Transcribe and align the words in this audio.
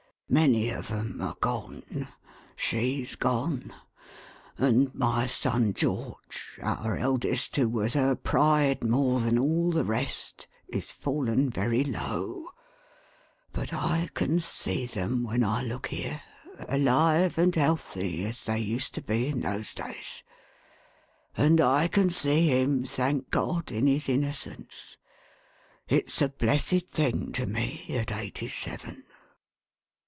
Many 0.33 0.69
of 0.69 0.89
'em 0.89 1.21
are 1.21 1.35
gone; 1.41 2.07
she's 2.55 3.17
gone; 3.17 3.73
and 4.57 4.87
mv 4.93 5.27
son 5.29 5.73
George 5.73 6.57
(our 6.63 6.95
eldest, 6.97 7.57
who 7.57 7.67
was 7.67 7.95
her 7.95 8.15
pride 8.15 8.81
more 8.81 9.19
than 9.19 9.37
all 9.37 9.71
the 9.71 9.83
rest!) 9.83 10.47
is 10.69 10.93
fallen 10.93 11.49
very 11.49 11.83
low: 11.83 12.45
but 13.51 13.73
I 13.73 14.09
can 14.13 14.39
see 14.39 14.85
them, 14.85 15.25
when 15.25 15.43
I 15.43 15.63
look 15.63 15.87
here, 15.87 16.21
alive 16.69 17.37
and 17.37 17.53
healthy, 17.53 18.23
as 18.23 18.45
they 18.45 18.59
used 18.59 18.95
to 18.95 19.01
be 19.01 19.27
in 19.27 19.41
those 19.41 19.73
days; 19.73 20.23
and 21.35 21.59
I 21.59 21.89
can 21.89 22.09
see 22.09 22.47
him, 22.47 22.85
thank 22.85 23.31
God, 23.31 23.69
in 23.69 23.85
his 23.85 24.07
innocence. 24.07 24.95
It's 25.89 26.21
a 26.21 26.29
blessed 26.29 26.87
thing 26.87 27.33
to 27.33 27.45
me, 27.45 27.85
at 27.89 28.13
eighty 28.13 28.47
seven." 28.47 29.03